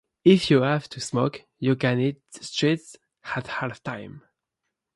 If 0.25 0.49
you 0.49 0.63
have 0.63 0.89
to 0.89 0.99
smoke, 0.99 1.43
you 1.59 1.75
can 1.75 1.99
hit 1.99 2.23
the 2.31 2.43
streets 2.43 2.95
at 3.35 3.45
half 3.45 3.83
time. 3.83 4.23